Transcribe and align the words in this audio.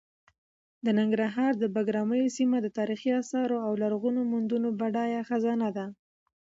د 0.85 0.87
ننګرهار 0.99 1.51
د 1.57 1.63
بګراميو 1.75 2.33
سیمه 2.37 2.57
د 2.61 2.67
تاریخي 2.77 3.11
اثارو 3.21 3.57
او 3.65 3.71
لرغونو 3.81 4.21
موندنو 4.31 4.69
بډایه 4.79 5.21
خزانه 5.29 5.69
ده. 5.77 5.85